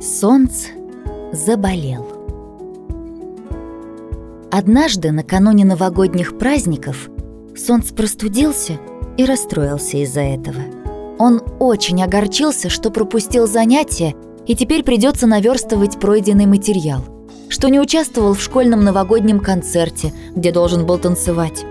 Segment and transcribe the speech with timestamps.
[0.00, 0.68] Солнце
[1.32, 2.06] заболел.
[4.52, 7.10] Однажды, накануне новогодних праздников,
[7.56, 8.78] Солнце простудился
[9.16, 10.60] и расстроился из-за этого.
[11.18, 14.14] Он очень огорчился, что пропустил занятия,
[14.46, 17.04] и теперь придется наверстывать пройденный материал,
[17.48, 21.64] что не участвовал в школьном новогоднем концерте, где должен был танцевать.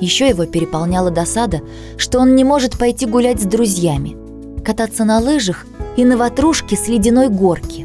[0.00, 1.60] Еще его переполняла досада,
[1.96, 4.16] что он не может пойти гулять с друзьями,
[4.64, 5.64] кататься на лыжах–
[5.98, 7.84] и на ватрушке с ледяной горки.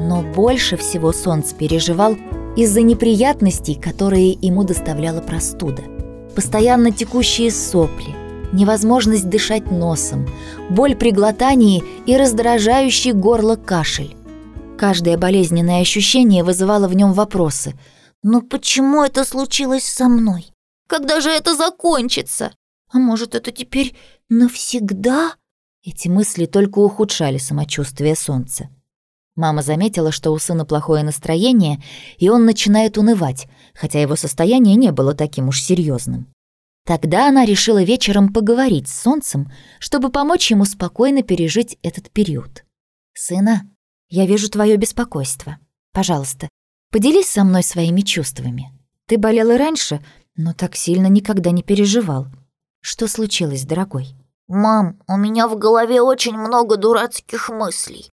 [0.00, 2.16] Но больше всего Солнце переживал
[2.56, 5.82] из-за неприятностей, которые ему доставляла простуда.
[6.34, 8.16] Постоянно текущие сопли,
[8.54, 10.26] невозможность дышать носом,
[10.70, 14.16] боль при глотании и раздражающий горло кашель.
[14.78, 17.74] Каждое болезненное ощущение вызывало в нем вопросы.
[18.22, 20.46] «Но почему это случилось со мной?
[20.86, 22.52] Когда же это закончится?
[22.90, 23.94] А может, это теперь
[24.30, 25.34] навсегда?»
[25.82, 28.68] Эти мысли только ухудшали самочувствие солнца.
[29.34, 31.82] Мама заметила, что у сына плохое настроение,
[32.18, 36.30] и он начинает унывать, хотя его состояние не было таким уж серьезным.
[36.84, 42.64] Тогда она решила вечером поговорить с солнцем, чтобы помочь ему спокойно пережить этот период.
[43.14, 43.62] «Сына,
[44.10, 45.58] я вижу твое беспокойство.
[45.92, 46.50] Пожалуйста,
[46.90, 48.72] поделись со мной своими чувствами.
[49.06, 50.04] Ты болел и раньше,
[50.36, 52.26] но так сильно никогда не переживал.
[52.82, 54.14] Что случилось, дорогой?»
[54.52, 58.10] «Мам, у меня в голове очень много дурацких мыслей.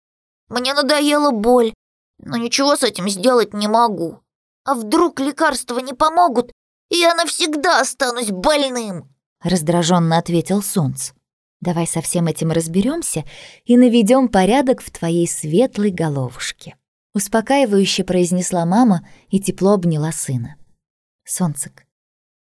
[0.48, 1.74] Мне надоела боль,
[2.20, 4.22] но ничего с этим сделать не могу.
[4.64, 6.54] А вдруг лекарства не помогут,
[6.90, 11.12] и я навсегда останусь больным?» Раздраженно ответил Солнце.
[11.59, 13.26] «Давай со всем этим разберемся
[13.66, 16.78] и наведем порядок в твоей светлой головушке»,
[17.14, 20.56] успокаивающе произнесла мама и тепло обняла сына.
[21.26, 21.86] «Солнцек,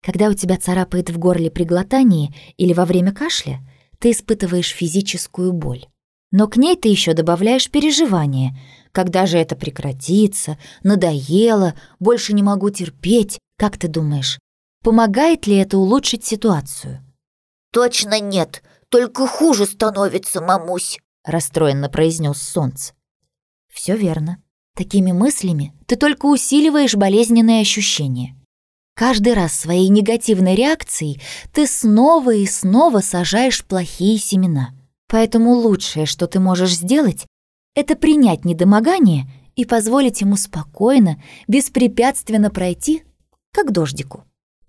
[0.01, 3.59] когда у тебя царапает в горле при глотании или во время кашля,
[4.01, 5.87] ты испытываешь физическую боль.
[6.33, 8.59] Но к ней ты еще добавляешь переживание.
[8.93, 10.59] Когда же это прекратится?
[10.83, 11.75] Надоело?
[11.99, 13.39] Больше не могу терпеть?
[13.59, 14.39] Как ты думаешь,
[14.83, 17.05] помогает ли это улучшить ситуацию?
[17.73, 22.95] «Точно нет, только хуже становится, мамусь»,— расстроенно произнес Солнце.
[23.73, 24.43] Все верно.
[24.75, 28.37] Такими мыслями ты только усиливаешь болезненные ощущения.
[29.01, 31.23] Каждый раз своей негативной реакцией
[31.55, 34.75] ты снова и снова сажаешь плохие семена.
[35.09, 37.25] Поэтому лучшее, что ты можешь сделать,
[37.75, 39.25] это принять недомогание
[39.57, 41.17] и позволить ему спокойно,
[41.49, 43.03] беспрепятственно пройти,
[43.53, 44.25] как дождику.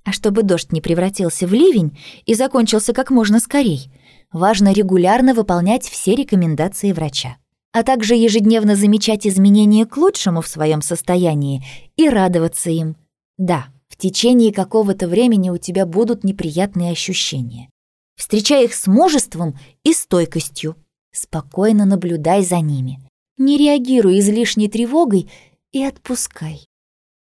[0.06, 3.91] А чтобы дождь не превратился в ливень и закончился как можно скорей,
[4.31, 7.36] важно регулярно выполнять все рекомендации врача,
[7.74, 11.66] а также ежедневно замечать изменения к лучшему в своем состоянии
[11.97, 12.96] и радоваться им.
[13.38, 17.69] Да, в течение какого-то времени у тебя будут неприятные ощущения.
[18.16, 20.78] Встречай их с мужеством и стойкостью.
[21.12, 23.02] Спокойно наблюдай за ними.
[23.38, 25.29] Не реагируй излишней тревогой
[25.74, 26.66] и отпускай.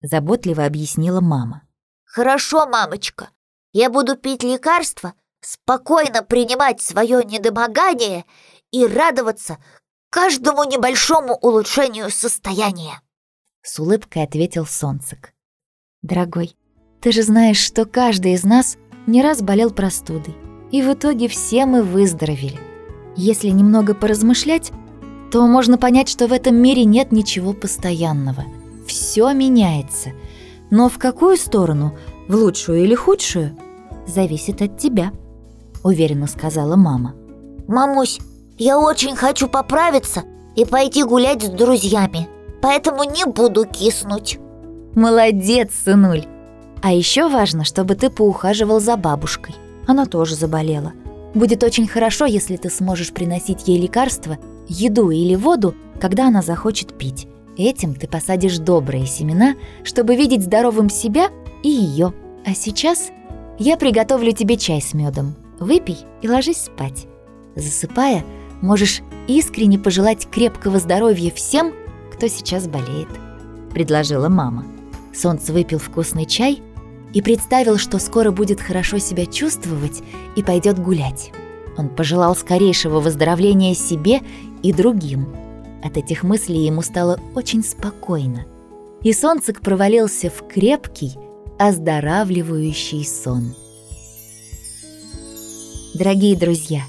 [0.03, 1.63] Заботливо объяснила мама.
[2.06, 3.31] Хорошо, мамочка.
[3.74, 8.25] Я буду пить лекарства, спокойно принимать свое недомогание
[8.69, 9.57] и радоваться
[10.12, 13.01] каждому небольшому улучшению состояния.
[13.63, 15.34] С улыбкой ответил Солнцек.
[16.01, 16.56] Дорогой,
[17.02, 18.78] ты же знаешь, что каждый из нас
[19.08, 20.36] не раз болел простудой,
[20.72, 22.60] и в итоге все мы выздоровели.
[23.16, 24.72] Если немного поразмышлять,
[25.32, 28.46] то можно понять, что в этом мире нет ничего постоянного.
[28.88, 30.12] Все меняется.
[30.72, 33.56] Но в какую сторону, в лучшую или худшую,
[34.08, 35.12] зависит от тебя,
[35.84, 37.16] уверенно сказала мама.
[37.68, 38.20] Мамусь,
[38.58, 40.24] я очень хочу поправиться
[40.56, 42.28] и пойти гулять с друзьями,
[42.62, 44.40] поэтому не буду киснуть.
[44.96, 46.26] Молодец, сынуль.
[46.82, 49.56] А еще важно, чтобы ты поухаживал за бабушкой.
[49.88, 50.94] Она тоже заболела.
[51.34, 56.98] Будет очень хорошо, если ты сможешь приносить ей лекарства, еду или воду, когда она захочет
[56.98, 57.28] пить.
[57.58, 61.30] Этим ты посадишь добрые семена, чтобы видеть здоровым себя
[61.62, 62.14] и ее.
[62.46, 63.10] А сейчас
[63.58, 65.36] я приготовлю тебе чай с медом.
[65.60, 67.08] Выпей и ложись спать.
[67.56, 68.24] Засыпая,
[68.62, 71.74] можешь искренне пожелать крепкого здоровья всем,
[72.14, 73.10] кто сейчас болеет»,—
[73.74, 74.66] предложила мама.
[75.14, 76.62] Солнце выпил вкусный чай
[77.14, 80.02] и представил, что скоро будет хорошо себя чувствовать
[80.36, 81.32] и пойдет гулять.
[81.78, 84.22] Он пожелал скорейшего выздоровления себе
[84.62, 85.28] и другим.
[85.84, 88.46] От этих мыслей ему стало очень спокойно.
[89.02, 91.14] И солнцек провалился в крепкий,
[91.58, 93.54] оздоравливающий сон.
[95.94, 96.82] Дорогие друзья,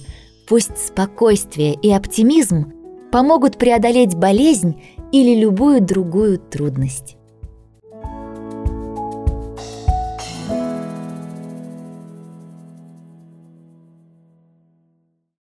[0.49, 2.73] пусть спокойствие и оптимизм
[3.13, 4.83] помогут преодолеть болезнь
[5.13, 7.17] или любую другую трудность.